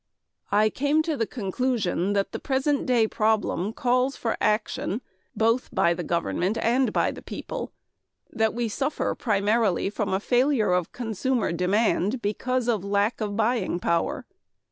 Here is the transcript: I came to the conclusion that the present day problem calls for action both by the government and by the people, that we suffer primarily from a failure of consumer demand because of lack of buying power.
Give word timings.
I 0.51 0.71
came 0.71 1.03
to 1.03 1.15
the 1.15 1.27
conclusion 1.27 2.13
that 2.13 2.31
the 2.31 2.39
present 2.39 2.87
day 2.87 3.07
problem 3.07 3.71
calls 3.71 4.15
for 4.15 4.35
action 4.41 5.01
both 5.35 5.69
by 5.71 5.93
the 5.93 6.03
government 6.03 6.57
and 6.59 6.91
by 6.91 7.11
the 7.11 7.21
people, 7.21 7.71
that 8.31 8.55
we 8.55 8.67
suffer 8.67 9.13
primarily 9.13 9.91
from 9.91 10.11
a 10.11 10.19
failure 10.19 10.71
of 10.73 10.91
consumer 10.91 11.51
demand 11.51 12.19
because 12.19 12.67
of 12.67 12.83
lack 12.83 13.21
of 13.21 13.35
buying 13.37 13.79
power. 13.79 14.25